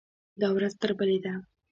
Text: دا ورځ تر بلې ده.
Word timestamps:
دا 0.41 0.47
ورځ 0.55 0.73
تر 0.81 0.91
بلې 0.99 1.17
ده. 1.25 1.33